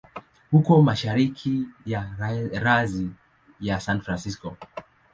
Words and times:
Uko 0.51 0.81
mashariki 0.81 1.67
ya 1.85 2.01
rasi 2.63 3.09
ya 3.67 3.79
San 3.79 3.99
Francisco. 4.01 4.57